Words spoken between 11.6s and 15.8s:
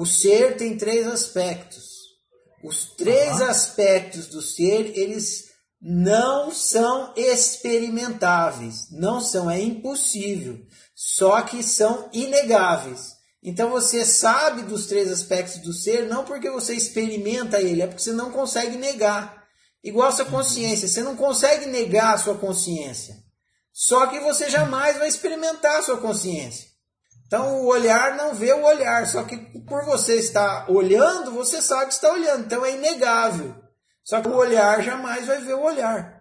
são inegáveis. Então você sabe dos três aspectos do